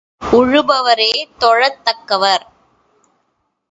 உழுபவரே 0.31 1.11
தொழத் 1.37 1.81
தக்கவர்! 1.85 2.45